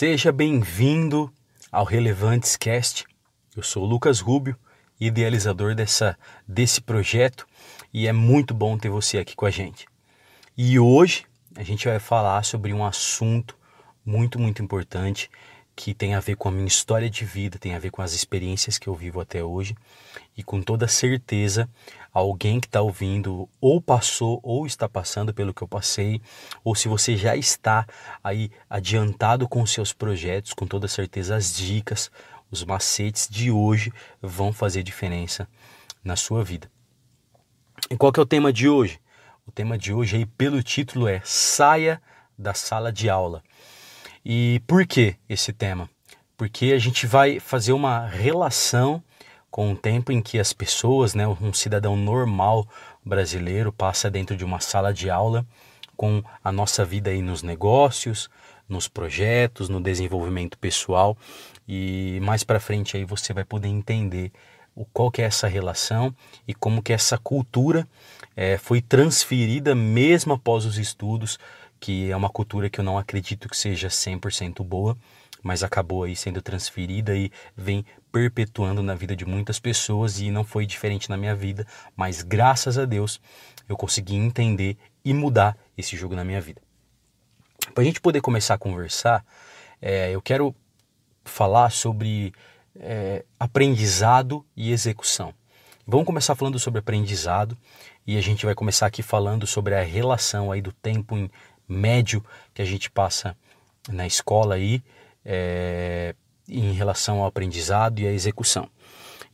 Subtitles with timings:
[0.00, 1.28] Seja bem-vindo
[1.72, 3.04] ao Relevantes Cast.
[3.56, 4.56] Eu sou Lucas Rubio,
[5.00, 7.44] idealizador dessa, desse projeto,
[7.92, 9.88] e é muito bom ter você aqui com a gente.
[10.56, 13.58] E hoje a gente vai falar sobre um assunto
[14.06, 15.28] muito, muito importante
[15.74, 18.12] que tem a ver com a minha história de vida, tem a ver com as
[18.12, 19.74] experiências que eu vivo até hoje
[20.38, 21.68] e com toda certeza
[22.12, 26.22] alguém que está ouvindo ou passou ou está passando pelo que eu passei,
[26.62, 27.84] ou se você já está
[28.22, 32.08] aí adiantado com seus projetos, com toda certeza as dicas,
[32.52, 35.48] os macetes de hoje vão fazer diferença
[36.04, 36.70] na sua vida.
[37.90, 39.00] E qual que é o tema de hoje?
[39.44, 42.00] O tema de hoje aí pelo título é Saia
[42.38, 43.42] da sala de aula.
[44.24, 45.90] E por que esse tema?
[46.36, 49.02] Porque a gente vai fazer uma relação
[49.50, 52.66] com o tempo em que as pessoas, né, um cidadão normal
[53.04, 55.46] brasileiro passa dentro de uma sala de aula
[55.96, 58.30] com a nossa vida aí nos negócios,
[58.68, 61.16] nos projetos, no desenvolvimento pessoal
[61.66, 64.30] e mais para frente aí você vai poder entender
[64.74, 66.14] o qual que é essa relação
[66.46, 67.88] e como que essa cultura
[68.36, 71.38] é, foi transferida mesmo após os estudos
[71.80, 74.96] que é uma cultura que eu não acredito que seja 100% boa,
[75.42, 80.44] mas acabou aí sendo transferida e vem perpetuando na vida de muitas pessoas e não
[80.44, 83.20] foi diferente na minha vida, mas graças a Deus
[83.68, 86.60] eu consegui entender e mudar esse jogo na minha vida.
[87.74, 89.24] Para a gente poder começar a conversar,
[89.80, 90.54] é, eu quero
[91.24, 92.32] falar sobre
[92.78, 95.34] é, aprendizado e execução.
[95.86, 97.56] Vamos começar falando sobre aprendizado
[98.06, 101.30] e a gente vai começar aqui falando sobre a relação aí do tempo em
[101.68, 103.36] médio que a gente passa
[103.88, 104.82] na escola aí
[105.30, 106.14] é,
[106.48, 108.66] em relação ao aprendizado e à execução.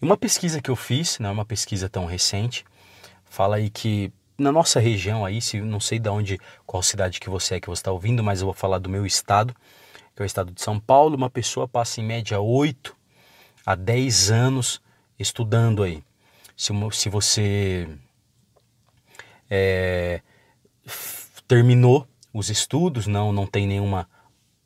[0.02, 2.64] Uma pesquisa que eu fiz, não é uma pesquisa tão recente,
[3.24, 7.30] fala aí que na nossa região aí, se não sei de onde, qual cidade que
[7.30, 9.54] você é que você está ouvindo, mas eu vou falar do meu estado,
[10.16, 12.96] que é o estado de São Paulo, uma pessoa passa em média 8
[13.64, 14.82] a 10 anos
[15.16, 16.02] estudando aí.
[16.56, 17.88] Se, se você
[19.48, 20.20] é,
[21.46, 24.08] terminou os estudos, não, não tem nenhuma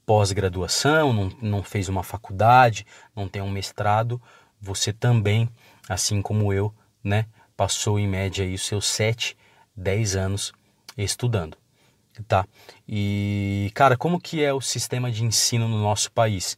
[0.09, 4.19] pós-graduação, não, não fez uma faculdade, não tem um mestrado,
[4.59, 5.47] você também,
[5.87, 6.75] assim como eu,
[7.05, 9.37] né, passou em média aí os seus 7,
[9.77, 10.53] 10 anos
[10.97, 11.59] estudando,
[12.27, 12.47] tá?
[12.89, 16.57] E, cara, como que é o sistema de ensino no nosso país?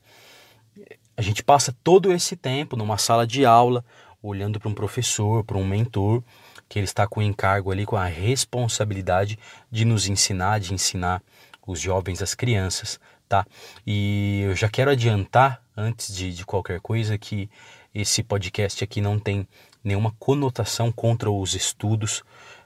[1.16, 3.84] A gente passa todo esse tempo numa sala de aula,
[4.22, 6.22] olhando para um professor, para um mentor,
[6.68, 9.36] que ele está com o encargo ali, com a responsabilidade
[9.68, 11.20] de nos ensinar, de ensinar
[11.66, 12.98] os jovens, as crianças,
[13.30, 13.46] tá?
[13.86, 17.48] E eu já quero adiantar, antes de, de qualquer coisa, que
[17.94, 19.46] esse podcast aqui não tem
[19.84, 22.24] nenhuma conotação contra os estudos.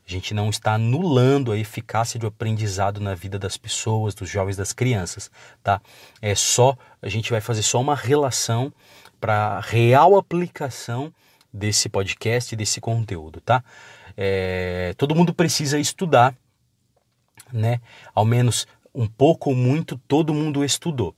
[0.08, 4.56] A gente não está anulando a eficácia do aprendizado na vida das pessoas, dos jovens,
[4.56, 5.30] das crianças,
[5.62, 5.82] tá?
[6.20, 8.72] É só a gente vai fazer só uma relação
[9.20, 11.12] para real aplicação
[11.52, 13.62] desse podcast, desse conteúdo, tá?
[14.16, 16.34] É, todo mundo precisa estudar,
[17.52, 17.82] né?
[18.14, 21.14] Ao menos um pouco ou muito, todo mundo estudou,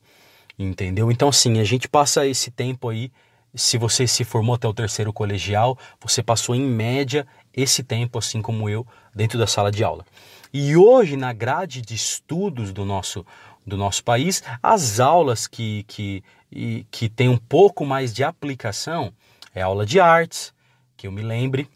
[0.59, 1.11] entendeu?
[1.11, 3.13] Então, assim, a gente passa esse tempo aí.
[3.55, 8.43] Se você se formou até o terceiro colegial, você passou em média esse tempo, assim
[8.43, 10.05] como eu, dentro da sala de aula.
[10.53, 13.25] E hoje, na grade de estudos do nosso,
[13.67, 16.23] do nosso país, as aulas que, que,
[16.91, 19.13] que têm um pouco mais de aplicação,
[19.55, 20.55] é aula de artes,
[20.97, 21.69] que eu me lembre.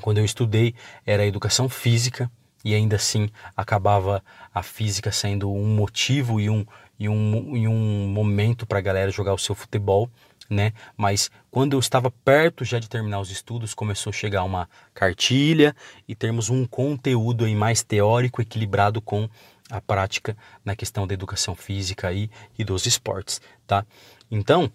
[0.00, 0.74] Quando eu estudei
[1.04, 2.30] era educação física
[2.64, 4.22] e ainda assim acabava
[4.56, 6.64] a física sendo um motivo e um,
[6.98, 10.10] e um, e um momento para a galera jogar o seu futebol,
[10.48, 10.72] né?
[10.96, 15.76] Mas quando eu estava perto já de terminar os estudos, começou a chegar uma cartilha
[16.08, 19.28] e termos um conteúdo aí mais teórico equilibrado com
[19.68, 20.34] a prática
[20.64, 23.84] na questão da educação física aí e dos esportes, tá?
[24.30, 24.72] Então,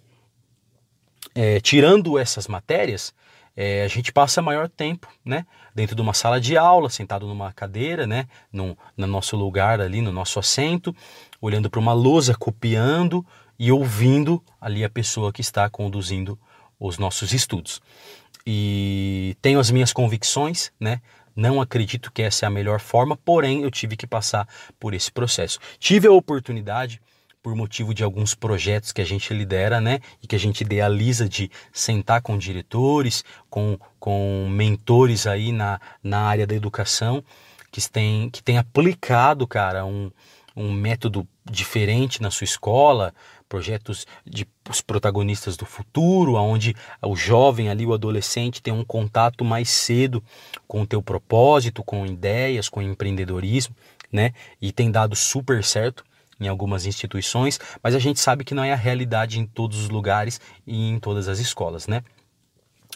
[1.33, 3.15] é, tirando essas matérias,
[3.63, 5.45] é, a gente passa maior tempo, né?
[5.75, 8.27] Dentro de uma sala de aula, sentado numa cadeira, né?
[8.51, 10.95] No, no nosso lugar ali, no nosso assento,
[11.39, 13.23] olhando para uma lousa, copiando
[13.59, 16.39] e ouvindo ali a pessoa que está conduzindo
[16.79, 17.79] os nossos estudos.
[18.47, 20.99] E tenho as minhas convicções, né?
[21.35, 24.47] Não acredito que essa é a melhor forma, porém eu tive que passar
[24.79, 25.59] por esse processo.
[25.77, 26.99] Tive a oportunidade
[27.41, 29.99] por motivo de alguns projetos que a gente lidera, né?
[30.21, 36.21] E que a gente idealiza de sentar com diretores, com, com mentores aí na, na
[36.21, 37.23] área da educação,
[37.71, 40.11] que tem, que tem aplicado, cara, um,
[40.55, 43.13] um método diferente na sua escola,
[43.49, 49.43] projetos de os protagonistas do futuro, onde o jovem ali, o adolescente, tem um contato
[49.43, 50.23] mais cedo
[50.67, 53.75] com o teu propósito, com ideias, com empreendedorismo,
[54.11, 54.33] né?
[54.61, 56.03] E tem dado super certo
[56.41, 59.89] em algumas instituições, mas a gente sabe que não é a realidade em todos os
[59.89, 62.03] lugares e em todas as escolas, né?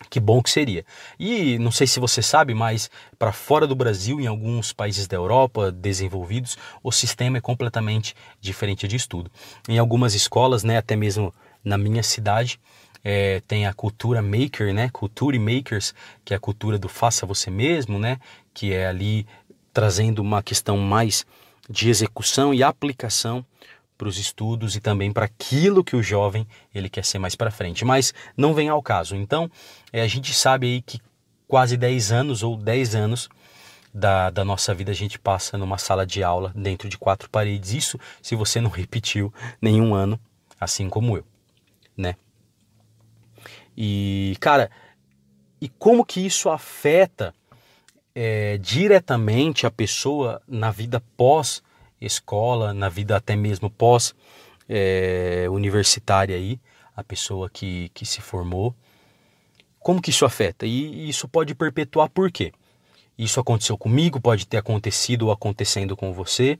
[0.09, 0.83] Que bom que seria.
[1.17, 5.15] E não sei se você sabe, mas para fora do Brasil, em alguns países da
[5.15, 9.31] Europa desenvolvidos, o sistema é completamente diferente de estudo.
[9.69, 11.33] Em algumas escolas, né, até mesmo
[11.63, 12.59] na minha cidade,
[13.03, 15.93] é, tem a cultura maker, né, culture makers,
[16.25, 18.17] que é a cultura do faça você mesmo, né,
[18.53, 19.25] que é ali
[19.71, 21.25] trazendo uma questão mais
[21.69, 23.45] de execução e aplicação
[23.97, 27.51] para os estudos e também para aquilo que o jovem ele quer ser mais para
[27.51, 27.85] frente.
[27.85, 29.15] Mas não vem ao caso.
[29.15, 29.49] Então,
[29.91, 30.99] é, a gente sabe aí que
[31.47, 33.29] quase 10 anos ou 10 anos
[33.93, 37.71] da, da nossa vida a gente passa numa sala de aula dentro de quatro paredes.
[37.71, 40.19] Isso se você não repetiu nenhum ano,
[40.59, 41.25] assim como eu,
[41.95, 42.15] né?
[43.77, 44.69] E, cara,
[45.59, 47.33] e como que isso afeta
[48.15, 51.61] é, diretamente a pessoa na vida pós
[51.99, 54.15] escola, na vida até mesmo pós
[54.69, 55.47] é,
[56.33, 56.59] aí,
[56.95, 58.73] a pessoa que, que se formou.
[59.79, 60.65] Como que isso afeta?
[60.65, 62.51] E isso pode perpetuar por quê?
[63.17, 66.57] Isso aconteceu comigo, pode ter acontecido ou acontecendo com você.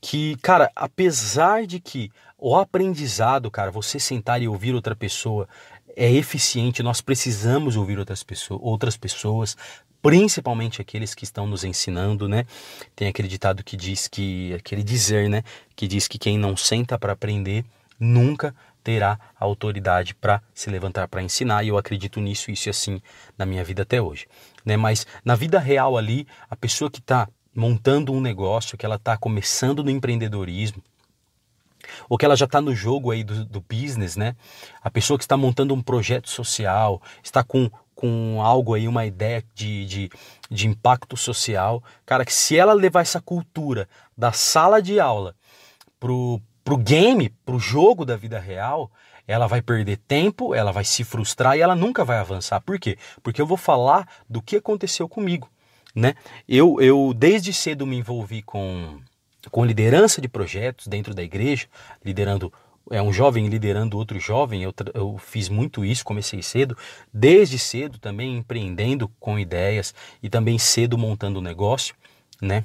[0.00, 5.46] Que, cara, apesar de que o aprendizado, cara, você sentar e ouvir outra pessoa
[5.94, 9.56] é eficiente, nós precisamos ouvir outras pessoas, outras pessoas
[10.02, 12.46] principalmente aqueles que estão nos ensinando, né?
[12.94, 15.42] Tem aquele ditado que diz que, aquele dizer, né?
[15.76, 17.64] Que diz que quem não senta para aprender
[17.98, 23.02] nunca terá autoridade para se levantar para ensinar, e eu acredito nisso, isso e assim
[23.36, 24.26] na minha vida até hoje.
[24.64, 24.76] Né?
[24.76, 29.16] Mas na vida real ali, a pessoa que está montando um negócio, que ela está
[29.16, 30.82] começando no empreendedorismo,
[32.08, 34.36] ou que ela já está no jogo aí do, do business, né?
[34.82, 37.70] A pessoa que está montando um projeto social, está com
[38.00, 40.10] com algo aí, uma ideia de, de,
[40.50, 41.84] de impacto social.
[42.06, 43.86] Cara, que se ela levar essa cultura
[44.16, 45.34] da sala de aula
[45.98, 48.90] pro, pro game, pro jogo da vida real,
[49.26, 52.58] ela vai perder tempo, ela vai se frustrar e ela nunca vai avançar.
[52.62, 52.96] Por quê?
[53.22, 55.50] Porque eu vou falar do que aconteceu comigo,
[55.94, 56.14] né?
[56.48, 58.98] Eu, eu desde cedo me envolvi com,
[59.50, 61.66] com liderança de projetos dentro da igreja,
[62.02, 62.50] liderando
[62.90, 66.76] é um jovem liderando outro jovem, eu, eu fiz muito isso, comecei cedo,
[67.12, 71.94] desde cedo também empreendendo com ideias e também cedo montando negócio,
[72.40, 72.64] né?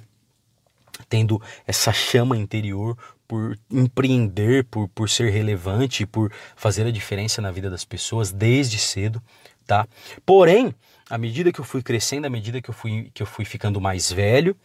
[1.09, 2.97] Tendo essa chama interior
[3.27, 8.77] por empreender, por, por ser relevante, por fazer a diferença na vida das pessoas desde
[8.77, 9.21] cedo,
[9.65, 9.87] tá?
[10.25, 10.73] Porém,
[11.09, 13.81] à medida que eu fui crescendo, à medida que eu fui, que eu fui ficando
[13.81, 14.55] mais velho,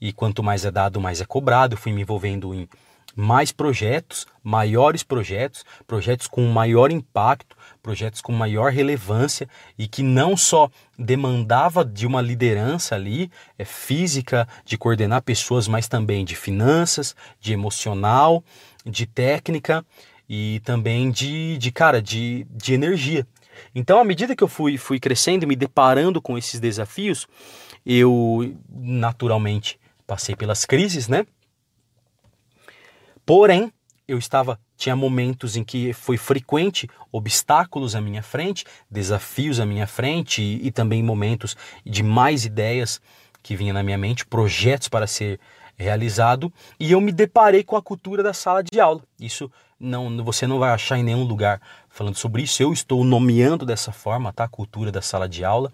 [0.00, 2.68] e quanto mais é dado, mais é cobrado, fui me envolvendo em
[3.16, 10.36] mais projetos, maiores projetos, projetos com maior impacto, projetos com maior relevância e que não
[10.36, 17.16] só demandava de uma liderança ali, é, física, de coordenar pessoas, mas também de finanças,
[17.40, 18.44] de emocional,
[18.84, 19.84] de técnica
[20.28, 23.26] e também de, de cara, de, de energia.
[23.74, 27.26] Então, à medida que eu fui, fui crescendo e me deparando com esses desafios,
[27.84, 31.26] eu naturalmente passei pelas crises, né?
[33.28, 33.70] Porém,
[34.08, 39.86] eu estava tinha momentos em que foi frequente obstáculos à minha frente, desafios à minha
[39.86, 41.54] frente e, e também momentos
[41.84, 43.02] de mais ideias
[43.42, 45.38] que vinham na minha mente, projetos para ser
[45.76, 49.02] realizado, e eu me deparei com a cultura da sala de aula.
[49.20, 52.62] Isso não você não vai achar em nenhum lugar falando sobre isso.
[52.62, 54.44] Eu estou nomeando dessa forma, tá?
[54.44, 55.70] A cultura da sala de aula.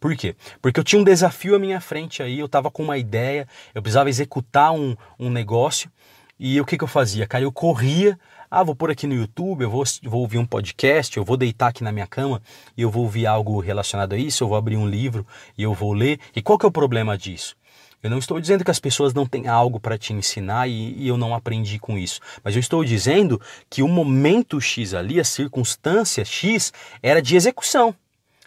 [0.00, 0.34] Por quê?
[0.60, 3.80] Porque eu tinha um desafio à minha frente aí, eu estava com uma ideia, eu
[3.80, 5.88] precisava executar um, um negócio
[6.38, 7.26] e o que, que eu fazia?
[7.26, 8.18] Cara, eu corria,
[8.50, 11.68] ah, vou pôr aqui no YouTube, eu vou, vou ouvir um podcast, eu vou deitar
[11.68, 12.40] aqui na minha cama
[12.76, 15.26] e eu vou ouvir algo relacionado a isso, eu vou abrir um livro
[15.56, 16.20] e eu vou ler.
[16.34, 17.56] E qual que é o problema disso?
[18.02, 21.08] Eu não estou dizendo que as pessoas não têm algo para te ensinar e, e,
[21.08, 22.20] eu não aprendi com isso.
[22.44, 27.94] Mas eu estou dizendo que o momento X ali, a circunstância X, era de execução.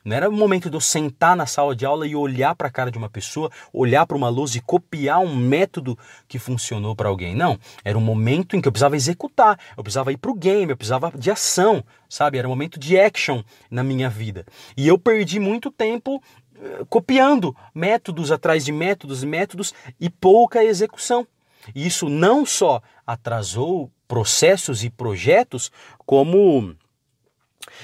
[0.03, 2.71] Não era o momento de eu sentar na sala de aula e olhar para a
[2.71, 7.09] cara de uma pessoa, olhar para uma lousa e copiar um método que funcionou para
[7.09, 7.35] alguém.
[7.35, 7.57] Não.
[7.83, 10.77] Era um momento em que eu precisava executar, eu precisava ir para o game, eu
[10.77, 12.37] precisava de ação, sabe?
[12.37, 14.45] Era um momento de action na minha vida.
[14.75, 21.27] E eu perdi muito tempo uh, copiando métodos atrás de métodos, métodos e pouca execução.
[21.75, 25.71] E isso não só atrasou processos e projetos,
[26.05, 26.75] como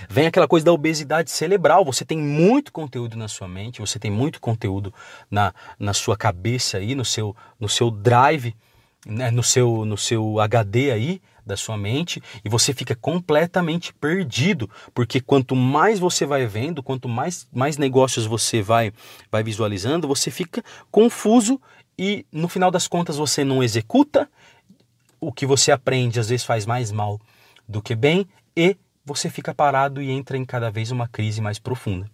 [0.09, 1.85] Vem aquela coisa da obesidade cerebral.
[1.85, 4.93] Você tem muito conteúdo na sua mente, você tem muito conteúdo
[5.29, 8.55] na, na sua cabeça aí, no seu, no seu drive,
[9.05, 14.69] né, no, seu, no seu HD aí da sua mente e você fica completamente perdido,
[14.93, 18.91] porque quanto mais você vai vendo, quanto mais, mais negócios você vai,
[19.31, 21.61] vai visualizando, você fica confuso
[21.97, 24.27] e no final das contas você não executa
[25.19, 27.21] o que você aprende às vezes faz mais mal
[27.67, 28.75] do que bem e
[29.05, 32.09] você fica parado e entra em cada vez uma crise mais profunda.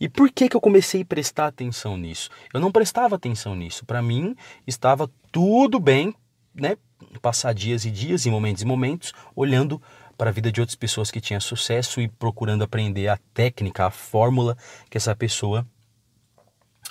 [0.00, 2.30] E por que, que eu comecei a prestar atenção nisso?
[2.52, 3.84] Eu não prestava atenção nisso.
[3.84, 4.34] Para mim,
[4.66, 6.14] estava tudo bem,
[6.54, 6.76] né?
[7.20, 9.82] Passar dias e dias, e momentos e momentos, olhando
[10.16, 13.90] para a vida de outras pessoas que tinham sucesso e procurando aprender a técnica, a
[13.90, 14.56] fórmula
[14.88, 15.66] que essa pessoa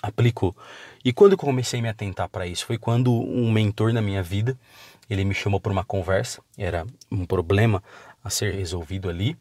[0.02, 0.56] aplicou.
[1.04, 2.66] E quando eu comecei a me atentar para isso?
[2.66, 4.58] Foi quando um mentor na minha vida,
[5.10, 7.84] ele me chamou para uma conversa, era um problema
[8.24, 9.38] a ser resolvido ali,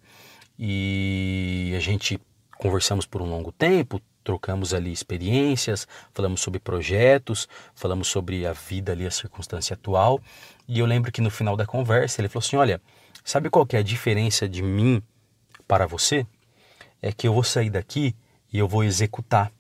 [0.59, 2.21] e a gente
[2.59, 8.93] conversamos por um longo tempo, trocamos ali experiências, falamos sobre projetos, falamos sobre a vida
[8.93, 10.21] ali, a circunstância atual.
[10.69, 12.81] E eu lembro que no final da conversa ele falou assim: Olha,
[13.25, 15.03] sabe qual que é a diferença de mim
[15.67, 16.27] para você?
[17.01, 18.15] É que eu vou sair daqui
[18.53, 19.51] e eu vou executar.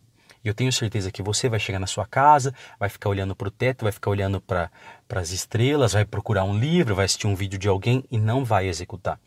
[0.45, 3.49] E eu tenho certeza que você vai chegar na sua casa, vai ficar olhando para
[3.49, 4.71] o teto, vai ficar olhando para
[5.11, 8.67] as estrelas, vai procurar um livro, vai assistir um vídeo de alguém e não vai
[8.67, 9.21] executar.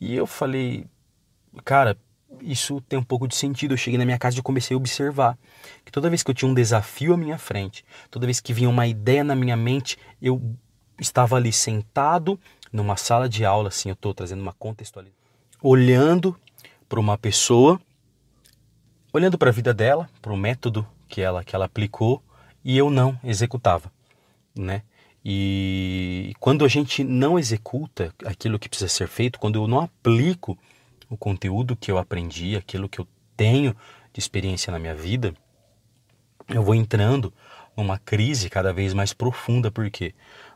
[0.00, 0.86] E eu falei,
[1.64, 1.96] cara,
[2.40, 3.72] isso tem um pouco de sentido.
[3.72, 5.38] Eu cheguei na minha casa e comecei a observar
[5.84, 8.68] que toda vez que eu tinha um desafio à minha frente, toda vez que vinha
[8.68, 10.42] uma ideia na minha mente, eu
[11.00, 12.38] estava ali sentado
[12.72, 15.18] numa sala de aula, assim, eu estou trazendo uma contextualização,
[15.62, 16.36] olhando
[16.88, 17.80] para uma pessoa,
[19.16, 22.22] olhando para a vida dela, para o método que ela que ela aplicou
[22.64, 23.90] e eu não executava,
[24.54, 24.82] né?
[25.24, 30.56] E quando a gente não executa aquilo que precisa ser feito, quando eu não aplico
[31.08, 33.74] o conteúdo que eu aprendi, aquilo que eu tenho
[34.12, 35.34] de experiência na minha vida,
[36.48, 37.32] eu vou entrando
[37.76, 39.70] numa crise cada vez mais profunda.
[39.70, 40.14] Por quê?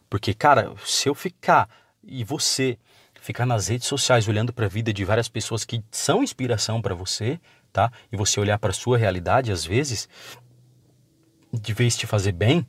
[0.09, 1.69] Porque, cara, se eu ficar
[2.05, 2.79] e você
[3.21, 6.95] ficar nas redes sociais olhando para a vida de várias pessoas que são inspiração para
[6.95, 7.38] você,
[7.72, 7.92] tá?
[8.10, 10.08] E você olhar para sua realidade, às vezes,
[11.52, 12.66] de vez te fazer bem,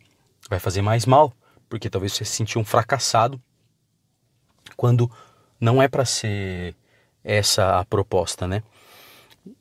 [0.50, 1.34] vai fazer mais mal,
[1.70, 3.42] porque talvez você se sentir um fracassado
[4.76, 5.10] quando
[5.60, 6.76] não é para ser
[7.24, 8.64] essa a proposta, né?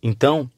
[0.03, 0.51] Então,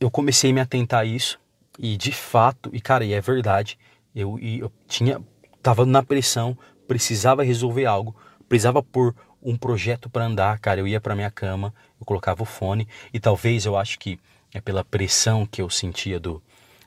[0.00, 1.38] eu comecei a me atentar a isso
[1.78, 3.78] e de fato, e cara, e é verdade,
[4.14, 5.22] eu, eu tinha
[5.62, 8.16] tava na pressão, precisava resolver algo,
[8.48, 12.46] precisava pôr um projeto para andar, cara, eu ia para minha cama, eu colocava o
[12.46, 14.18] fone e talvez eu acho que
[14.52, 16.42] é pela pressão que eu sentia do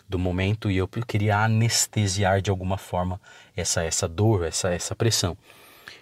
[0.07, 3.19] do momento e eu queria anestesiar de alguma forma
[3.55, 5.37] essa essa dor, essa essa pressão.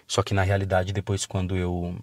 [0.06, 1.96] Só que na realidade depois quando eu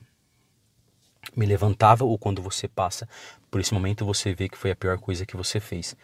[1.36, 3.10] me levantava ou quando você passa
[3.52, 5.98] por esse momento você vê que foi a pior coisa que você fez.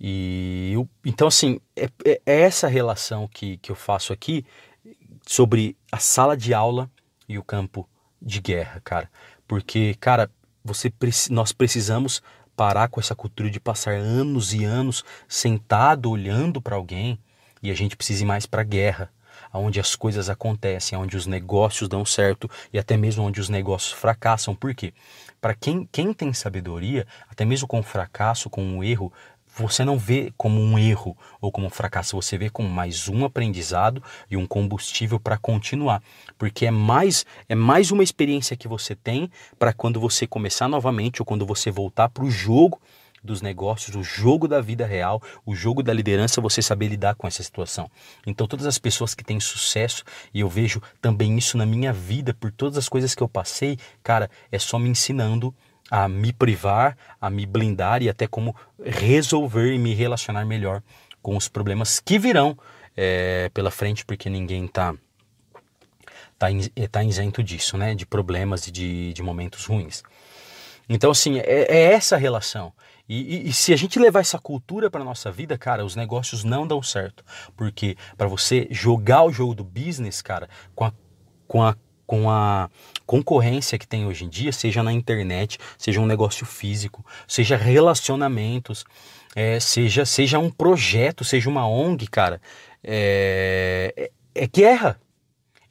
[0.00, 4.44] E eu, então assim, é, é, é essa relação que, que eu faço aqui
[5.26, 6.90] sobre a sala de aula
[7.32, 7.88] e o campo
[8.20, 9.10] de guerra, cara.
[9.46, 10.30] Porque, cara,
[10.64, 10.92] você
[11.30, 12.22] nós precisamos
[12.54, 17.18] parar com essa cultura de passar anos e anos sentado olhando para alguém
[17.62, 19.10] e a gente precisa ir mais para a guerra
[19.52, 23.92] onde as coisas acontecem, onde os negócios dão certo e até mesmo onde os negócios
[23.92, 24.54] fracassam.
[24.54, 24.94] Por quê?
[25.40, 29.12] Para quem, quem tem sabedoria, até mesmo com o fracasso, com o erro,
[29.54, 33.24] você não vê como um erro ou como um fracasso, você vê como mais um
[33.24, 36.02] aprendizado e um combustível para continuar,
[36.38, 41.20] porque é mais é mais uma experiência que você tem para quando você começar novamente
[41.20, 42.80] ou quando você voltar para o jogo
[43.22, 47.26] dos negócios, o jogo da vida real, o jogo da liderança, você saber lidar com
[47.26, 47.88] essa situação.
[48.26, 50.02] Então, todas as pessoas que têm sucesso,
[50.34, 53.78] e eu vejo também isso na minha vida, por todas as coisas que eu passei,
[54.02, 55.54] cara, é só me ensinando
[55.92, 60.82] a me privar, a me blindar e até como resolver e me relacionar melhor
[61.20, 62.56] com os problemas que virão
[62.96, 64.94] é, pela frente, porque ninguém está
[66.38, 66.46] tá,
[66.90, 67.94] tá isento disso, né?
[67.94, 70.02] De problemas e de, de momentos ruins.
[70.88, 72.72] Então, assim, é, é essa relação.
[73.06, 76.42] E, e, e, se a gente levar essa cultura para nossa vida, cara, os negócios
[76.42, 77.22] não dão certo.
[77.54, 80.92] Porque para você jogar o jogo do business, cara, com a,
[81.46, 82.68] com a com a
[83.06, 88.84] concorrência que tem hoje em dia, seja na internet, seja um negócio físico, seja relacionamentos,
[89.34, 92.40] é, seja, seja um projeto, seja uma ONG, cara,
[92.84, 94.98] é, é, é guerra,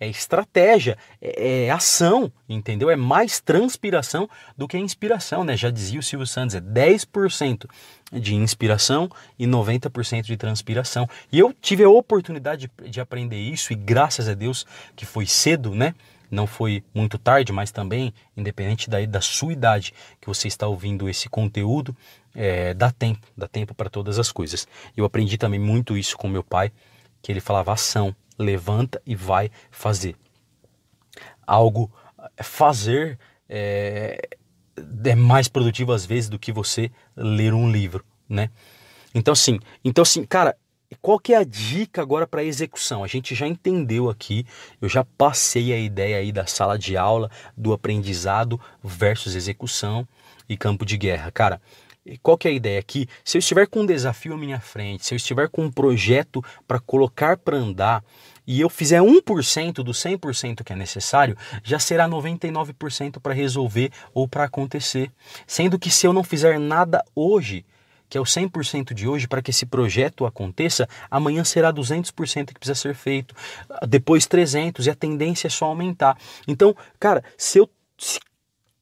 [0.01, 2.89] é estratégia, é, é, ação, entendeu?
[2.89, 5.55] É mais transpiração do que inspiração, né?
[5.55, 7.69] Já dizia o Silvio Santos, é 10%
[8.11, 9.07] de inspiração
[9.37, 11.07] e 90% de transpiração.
[11.31, 15.27] E eu tive a oportunidade de, de aprender isso e graças a Deus que foi
[15.27, 15.93] cedo, né?
[16.31, 21.09] Não foi muito tarde, mas também, independente da, da sua idade que você está ouvindo
[21.09, 21.95] esse conteúdo,
[22.33, 24.65] é, dá tempo, dá tempo para todas as coisas.
[24.95, 26.71] Eu aprendi também muito isso com meu pai,
[27.21, 30.15] que ele falava ação, levanta e vai fazer.
[31.45, 31.91] Algo
[32.41, 33.19] fazer
[33.49, 34.29] é,
[35.03, 38.49] é mais produtivo às vezes do que você ler um livro, né?
[39.13, 40.55] Então assim, então assim, cara,
[41.01, 43.03] qual que é a dica agora para execução?
[43.03, 44.45] A gente já entendeu aqui,
[44.81, 50.07] eu já passei a ideia aí da sala de aula, do aprendizado versus execução
[50.49, 51.31] e campo de guerra.
[51.31, 51.61] Cara,
[52.21, 53.07] qual que é a ideia aqui?
[53.23, 56.43] Se eu estiver com um desafio à minha frente, se eu estiver com um projeto
[56.67, 58.03] para colocar para andar
[58.45, 64.27] e eu fizer 1% do 100% que é necessário, já será 99% para resolver ou
[64.27, 65.11] para acontecer.
[65.45, 67.63] Sendo que se eu não fizer nada hoje,
[68.11, 72.59] que é o 100% de hoje, para que esse projeto aconteça, amanhã será 200% que
[72.59, 73.33] precisa ser feito,
[73.87, 76.17] depois 300% e a tendência é só aumentar.
[76.45, 78.19] Então, cara, se eu se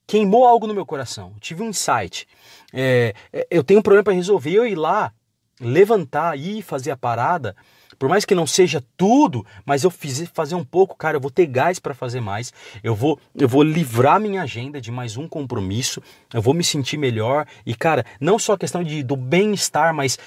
[0.07, 2.27] queimou algo no meu coração, tive um insight,
[2.73, 5.13] é, é eu tenho um problema para resolver, eu ir lá,
[5.61, 7.55] levantar e fazer a parada,
[7.99, 11.29] por mais que não seja tudo, mas eu fiz fazer um pouco, cara, eu vou
[11.29, 12.53] ter gás para fazer mais.
[12.81, 16.01] Eu vou eu vou livrar minha agenda de mais um compromisso.
[16.33, 20.17] Eu vou me sentir melhor e cara, não só a questão de do bem-estar, mas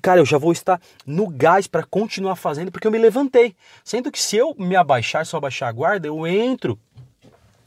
[0.00, 3.54] cara, eu já vou estar no gás para continuar fazendo porque eu me levantei.
[3.84, 6.78] Sendo que se eu me abaixar, só abaixar a guarda, eu entro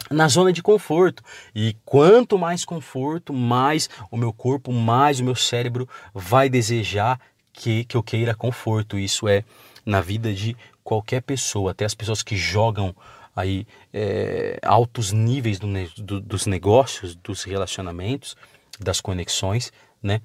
[0.09, 1.23] na zona de conforto.
[1.53, 7.19] E quanto mais conforto, mais o meu corpo, mais o meu cérebro vai desejar
[7.55, 8.97] que, que eu queira conforto.
[8.97, 9.43] Isso é
[9.85, 12.95] na vida de qualquer pessoa, até as pessoas que jogam
[13.35, 18.35] aí é, altos níveis do, do, dos negócios, dos relacionamentos,
[18.79, 20.21] das conexões, né?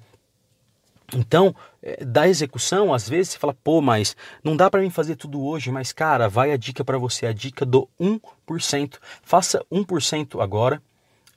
[1.13, 5.17] Então, é, da execução, às vezes você fala, pô, mas não dá para mim fazer
[5.17, 8.97] tudo hoje, mas cara, vai a dica para você, a dica do 1%.
[9.21, 10.81] Faça 1% agora,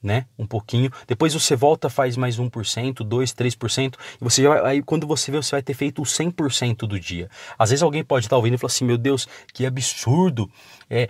[0.04, 0.26] né?
[0.38, 0.92] Um pouquinho.
[1.08, 5.38] Depois você volta, faz mais 1%, 2, 3%, e você vai, aí quando você vê,
[5.38, 7.30] você vai ter feito o 100% do dia.
[7.58, 10.50] Às vezes alguém pode estar ouvindo e falar assim: "Meu Deus, que absurdo!
[10.90, 11.08] É,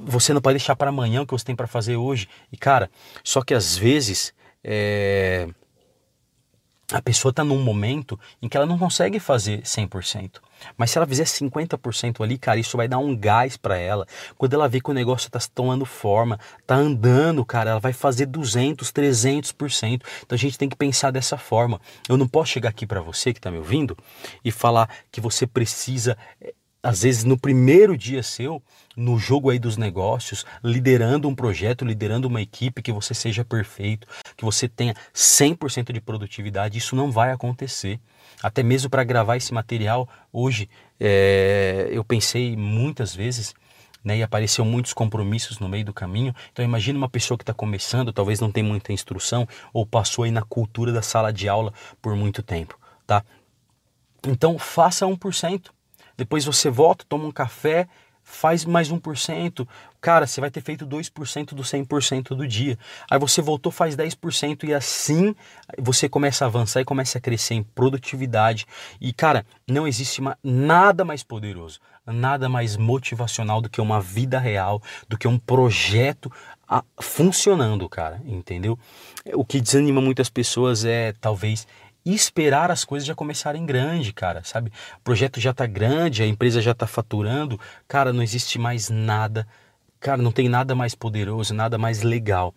[0.00, 2.28] você não pode deixar para amanhã o que você tem para fazer hoje".
[2.52, 2.90] E cara,
[3.22, 5.48] só que às vezes é,
[6.92, 10.40] a pessoa está num momento em que ela não consegue fazer 100%.
[10.76, 14.06] Mas se ela fizer 50% ali, cara, isso vai dar um gás para ela.
[14.36, 18.26] Quando ela vê que o negócio está tomando forma, tá andando, cara, ela vai fazer
[18.26, 20.02] 200, 300%.
[20.22, 21.80] Então a gente tem que pensar dessa forma.
[22.08, 23.96] Eu não posso chegar aqui para você que está me ouvindo
[24.44, 28.62] e falar que você precisa eh, às vezes no primeiro dia seu,
[28.96, 34.06] no jogo aí dos negócios, liderando um projeto, liderando uma equipe, que você seja perfeito,
[34.36, 38.00] que você tenha 100% de produtividade, isso não vai acontecer.
[38.42, 40.68] Até mesmo para gravar esse material, hoje
[41.00, 43.54] é, eu pensei muitas vezes,
[44.04, 46.34] né, e apareceu muitos compromissos no meio do caminho.
[46.52, 50.30] Então imagine uma pessoa que está começando, talvez não tenha muita instrução, ou passou aí
[50.30, 53.24] na cultura da sala de aula por muito tempo, tá?
[54.26, 55.70] Então faça 1%.
[56.18, 57.88] Depois você volta, toma um café,
[58.28, 59.66] faz mais 1%.
[60.00, 62.78] Cara, você vai ter feito 2% do 100% do dia.
[63.10, 65.34] Aí você voltou, faz 10% e assim
[65.78, 68.66] você começa a avançar e começa a crescer em produtividade.
[69.00, 74.82] E cara, não existe nada mais poderoso, nada mais motivacional do que uma vida real,
[75.08, 76.30] do que um projeto
[77.00, 78.78] funcionando, cara, entendeu?
[79.32, 81.66] O que desanima muitas pessoas é talvez
[82.14, 84.72] esperar as coisas já começarem grande, cara, sabe?
[84.98, 89.46] O projeto já tá grande, a empresa já tá faturando, cara, não existe mais nada,
[90.00, 92.54] cara, não tem nada mais poderoso, nada mais legal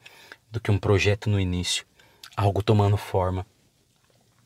[0.52, 1.86] do que um projeto no início,
[2.36, 3.46] algo tomando forma,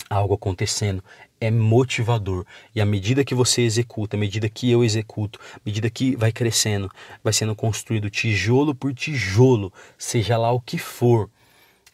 [0.09, 1.03] algo acontecendo,
[1.39, 2.45] é motivador.
[2.73, 6.31] E à medida que você executa, à medida que eu executo, à medida que vai
[6.31, 6.89] crescendo,
[7.23, 11.29] vai sendo construído tijolo por tijolo, seja lá o que for,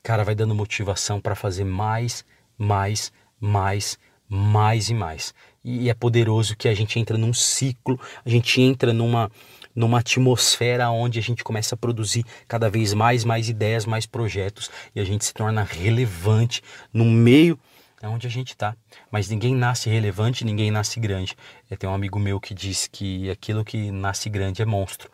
[0.04, 2.26] cara, vai dando motivação para fazer mais
[2.62, 3.97] mais, mais,
[4.30, 5.34] mais e mais.
[5.63, 9.32] E é poderoso que a gente entra num ciclo, a gente entra numa
[9.74, 14.69] numa atmosfera onde a gente começa a produzir cada vez mais, mais ideias, mais projetos
[14.93, 16.62] e a gente se torna relevante
[16.93, 17.58] no meio
[18.04, 18.76] onde a gente está.
[19.10, 21.38] Mas ninguém nasce relevante, ninguém nasce grande.
[21.80, 25.10] Tenho um amigo meu que diz que aquilo que nasce grande é monstro.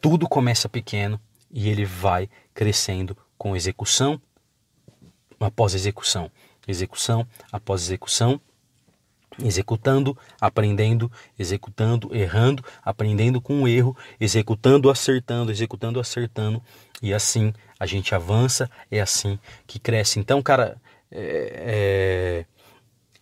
[0.00, 4.20] Tudo começa pequeno e ele vai crescendo com execução
[5.38, 6.28] após execução
[6.66, 8.40] execução após execução,
[9.42, 16.62] executando, aprendendo, executando, errando, aprendendo com o erro, executando, acertando, executando, acertando,
[17.02, 20.18] e assim a gente avança, é assim que cresce.
[20.18, 22.44] Então, cara, é, é,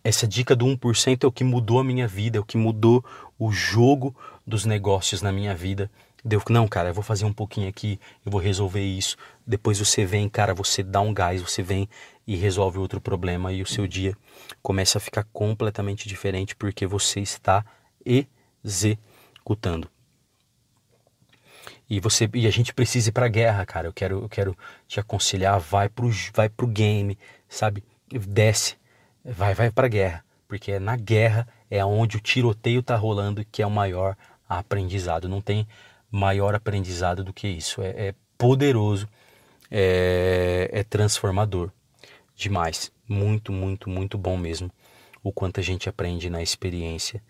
[0.03, 3.03] essa dica do 1% é o que mudou a minha vida, é o que mudou
[3.37, 5.89] o jogo dos negócios na minha vida.
[6.27, 9.15] Deu, não, cara, eu vou fazer um pouquinho aqui, eu vou resolver isso.
[9.45, 11.87] Depois você vem, cara, você dá um gás, você vem
[12.25, 14.17] e resolve outro problema e o seu dia
[14.59, 17.63] começa a ficar completamente diferente porque você está
[18.03, 19.87] executando.
[21.87, 23.87] E você e a gente precisa ir para a guerra, cara.
[23.87, 24.57] Eu quero eu quero
[24.87, 27.83] te aconselhar, vai pro vai pro game, sabe?
[28.09, 28.77] Desce,
[29.23, 33.45] vai vai para a guerra, porque é na guerra é onde o tiroteio está rolando
[33.45, 34.17] que é o maior
[34.49, 35.29] aprendizado.
[35.29, 35.67] Não tem
[36.15, 37.81] maior aprendizado do que isso.
[37.81, 39.07] É, é poderoso,
[39.69, 41.69] é, é transformador
[42.35, 42.91] demais.
[43.07, 44.71] Muito, muito, muito bom mesmo
[45.21, 47.21] o quanto a gente aprende na experiência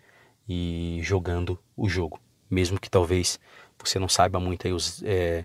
[0.48, 2.20] e jogando o jogo.
[2.48, 3.40] Mesmo que talvez
[3.78, 5.44] você não saiba muito aí os, é,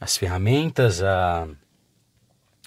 [0.00, 1.46] as ferramentas, a,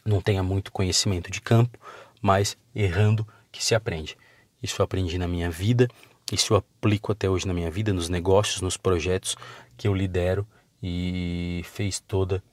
[0.06, 1.80] não tenha muito conhecimento de campo,
[2.22, 4.18] mas errando que se aprende.
[4.62, 5.88] Isso eu aprendi na minha vida,
[6.32, 9.36] isso eu aplico até hoje na minha vida, nos negócios, nos projetos
[9.82, 10.48] que eu lidero
[10.82, 12.44] e fez toda,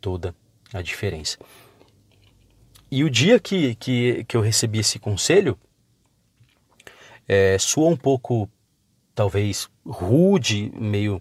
[0.00, 0.34] toda
[0.72, 1.36] a diferença.
[2.90, 5.58] E o dia que, que, que eu recebi esse conselho,
[7.28, 8.48] é, soa um pouco,
[9.14, 11.20] talvez, rude, meio,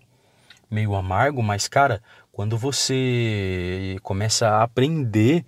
[0.71, 2.01] meio amargo, mas, cara,
[2.31, 5.43] quando você começa a aprender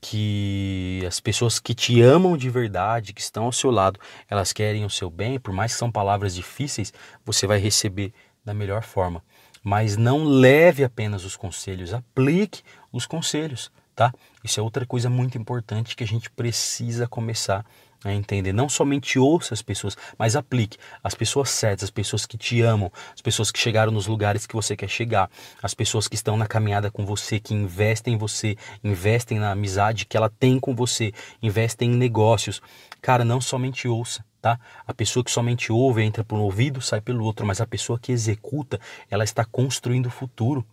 [0.00, 4.82] que as pessoas que te amam de verdade, que estão ao seu lado, elas querem
[4.86, 6.90] o seu bem, por mais que são palavras difíceis,
[7.22, 9.22] você vai receber da melhor forma.
[9.62, 14.12] Mas não leve apenas os conselhos, aplique os conselhos, tá?
[14.42, 17.64] Isso é outra coisa muito importante que a gente precisa começar
[18.04, 18.52] a entender.
[18.52, 20.78] Não somente ouça as pessoas, mas aplique.
[21.02, 24.54] As pessoas certas, as pessoas que te amam, as pessoas que chegaram nos lugares que
[24.54, 25.30] você quer chegar,
[25.62, 30.06] as pessoas que estão na caminhada com você, que investem em você, investem na amizade
[30.06, 32.60] que ela tem com você, investem em negócios.
[33.00, 34.24] Cara, não somente ouça.
[34.40, 34.58] Tá?
[34.86, 37.98] A pessoa que somente ouve entra por um ouvido, sai pelo outro, mas a pessoa
[37.98, 40.66] que executa, ela está construindo o futuro,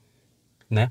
[0.69, 0.89] né?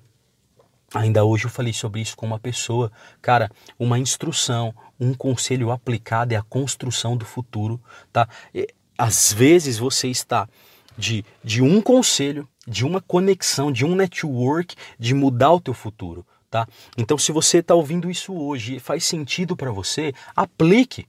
[0.94, 2.90] Ainda hoje eu falei sobre isso com uma pessoa.
[3.20, 7.80] Cara, uma instrução, um conselho aplicado é a construção do futuro,
[8.12, 8.28] tá?
[8.54, 10.48] E, às vezes você está
[10.96, 16.26] de, de um conselho, de uma conexão, de um network, de mudar o teu futuro,
[16.50, 16.66] tá?
[16.96, 21.06] Então, se você está ouvindo isso hoje e faz sentido para você, aplique.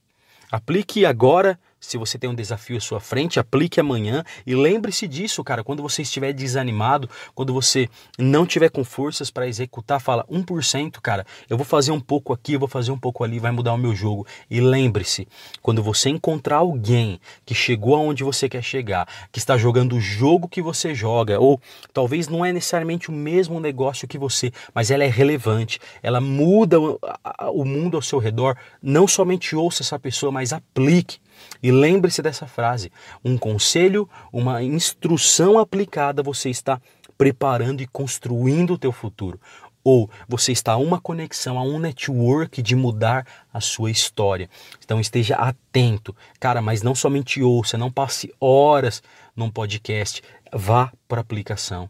[0.52, 5.44] Aplique agora se você tem um desafio à sua frente, aplique amanhã e lembre-se disso,
[5.44, 5.64] cara.
[5.64, 7.88] Quando você estiver desanimado, quando você
[8.18, 11.26] não tiver com forças para executar, fala 1%, cara.
[11.50, 13.78] Eu vou fazer um pouco aqui, eu vou fazer um pouco ali, vai mudar o
[13.78, 14.26] meu jogo.
[14.50, 15.28] E lembre-se,
[15.62, 20.48] quando você encontrar alguém que chegou aonde você quer chegar, que está jogando o jogo
[20.48, 21.62] que você joga, ou
[21.94, 26.80] talvez não é necessariamente o mesmo negócio que você, mas ela é relevante, ela muda
[26.80, 31.20] o mundo ao seu redor, não somente ouça essa pessoa, mas aplique
[31.62, 32.92] e lembre-se dessa frase:
[33.24, 36.82] um conselho, uma instrução aplicada, você está
[37.18, 39.40] preparando e construindo o teu futuro.
[39.84, 44.50] Ou você está a uma conexão, a um network de mudar a sua história.
[44.84, 46.14] Então esteja atento.
[46.40, 49.02] Cara, mas não somente ouça, não passe horas
[49.34, 50.22] num podcast.
[50.52, 51.90] Vá para a aplicação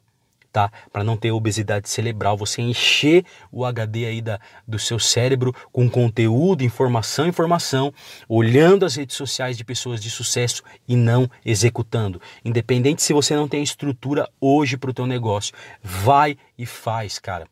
[0.58, 0.72] tá?
[0.92, 5.88] Para não ter obesidade cerebral, você encher o HD aí da, do seu cérebro com
[5.88, 7.94] conteúdo, informação, informação,
[8.28, 12.20] olhando as redes sociais de pessoas de sucesso e não executando.
[12.44, 17.48] Independente se você não tem estrutura hoje para o teu negócio, vai e faz, cara.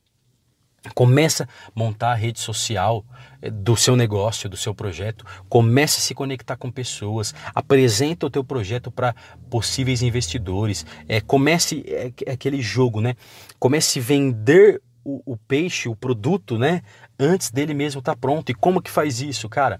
[0.93, 3.03] Começa a montar a rede social
[3.41, 8.29] eh, do seu negócio, do seu projeto, comece a se conectar com pessoas, apresenta o
[8.29, 9.15] teu projeto para
[9.49, 13.15] possíveis investidores, é, comece é, é, aquele jogo, né?
[13.59, 16.81] Comece a vender o, o, peixe, o produto, né?
[17.19, 18.51] Antes dele mesmo estar tá pronto.
[18.51, 19.79] E como que faz isso, cara?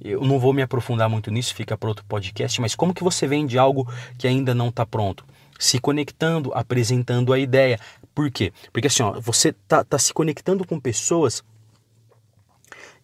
[0.00, 3.26] Eu não vou me aprofundar muito nisso, fica para outro podcast, mas como que você
[3.26, 3.88] vende algo
[4.18, 5.24] que ainda não está pronto?
[5.60, 7.78] Se conectando, apresentando a ideia,
[8.14, 8.52] por quê?
[8.72, 11.42] Porque assim, ó, você tá, tá se conectando com pessoas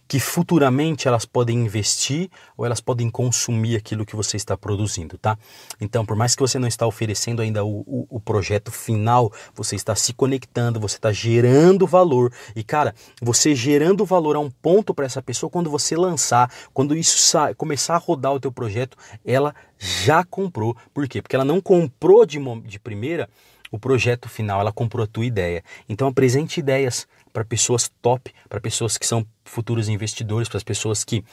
[0.08, 5.38] que futuramente elas podem investir ou elas podem consumir aquilo que você está produzindo, tá?
[5.78, 9.76] Então, por mais que você não está oferecendo ainda o, o, o projeto final, você
[9.76, 12.32] está se conectando, você está gerando valor.
[12.56, 16.96] E, cara, você gerando valor a um ponto para essa pessoa, quando você lançar, quando
[16.96, 20.74] isso começar a rodar o teu projeto, ela já comprou.
[20.94, 21.20] Por quê?
[21.20, 23.28] Porque ela não comprou de, de primeira
[23.70, 25.62] o projeto final, ela comprou a tua ideia.
[25.88, 31.04] Então apresente ideias para pessoas top, para pessoas que são futuros investidores, para as pessoas
[31.04, 31.24] que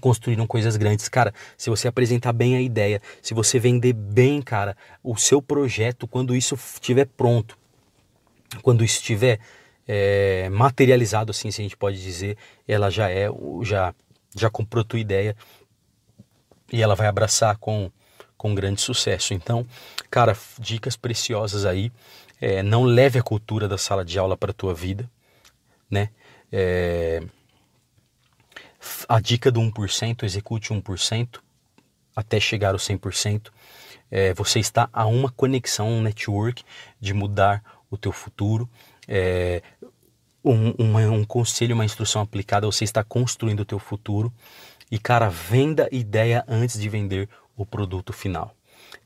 [0.00, 1.08] construíram coisas grandes.
[1.08, 6.06] Cara, se você apresentar bem a ideia, se você vender bem, cara, o seu projeto,
[6.06, 7.58] quando isso estiver pronto,
[8.62, 9.40] quando estiver
[9.86, 13.26] é, materializado, assim, se a gente pode dizer, ela já é,
[13.62, 13.94] já,
[14.36, 15.36] já comprou tua ideia
[16.72, 17.90] e ela vai abraçar com
[18.42, 19.32] com grande sucesso.
[19.32, 19.64] Então,
[20.10, 21.92] cara, dicas preciosas aí.
[22.40, 25.08] É, não leve a cultura da sala de aula para a tua vida,
[25.88, 26.08] né?
[26.50, 27.22] É,
[29.08, 31.38] a dica do 1%, execute 1%
[32.16, 33.52] até chegar ao 100%.
[34.10, 36.64] É, você está a uma conexão, um network
[37.00, 38.68] de mudar o teu futuro.
[39.06, 39.62] É,
[40.44, 44.32] um, um conselho, uma instrução aplicada, você está construindo o teu futuro.
[44.90, 48.54] E cara, venda ideia antes de vender o produto final.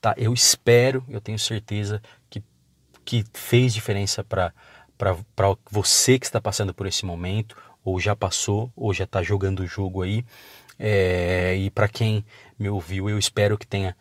[0.00, 0.14] Tá?
[0.16, 2.42] Eu espero, eu tenho certeza que,
[3.04, 4.52] que fez diferença para
[5.70, 9.66] você que está passando por esse momento, ou já passou, ou já está jogando o
[9.66, 10.24] jogo aí.
[10.78, 12.24] É, e para quem
[12.58, 13.96] me ouviu, eu espero que tenha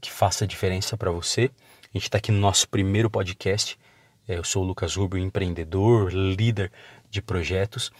[0.00, 1.50] que faça diferença para você.
[1.82, 3.78] A gente está aqui no nosso primeiro podcast.
[4.28, 6.70] É, eu sou o Lucas Rubio, empreendedor, líder
[7.10, 7.90] de projetos.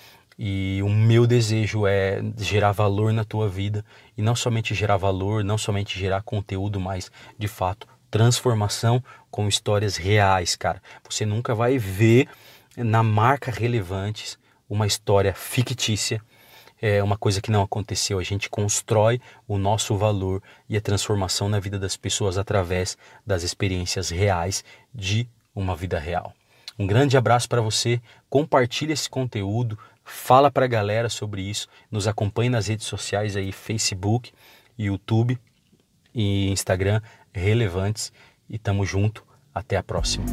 [0.43, 3.85] E o meu desejo é gerar valor na tua vida
[4.17, 9.99] e não somente gerar valor, não somente gerar conteúdo, mas de fato transformação com histórias
[9.99, 10.83] reais, cara.
[11.07, 12.27] Você nunca vai ver
[12.75, 16.23] na marca relevantes uma história fictícia,
[16.81, 18.19] é uma coisa que não aconteceu.
[18.19, 23.43] A gente constrói o nosso valor e a transformação na vida das pessoas através das
[23.43, 26.33] experiências reais de uma vida real.
[26.79, 28.01] Um grande abraço para você.
[28.31, 29.79] Compartilhe esse conteúdo,
[30.13, 31.69] Fala para a galera sobre isso.
[31.89, 34.33] Nos acompanhe nas redes sociais aí, Facebook,
[34.77, 35.39] YouTube
[36.13, 37.01] e Instagram
[37.33, 38.13] relevantes.
[38.49, 39.25] E tamo junto.
[39.55, 40.27] Até a próxima.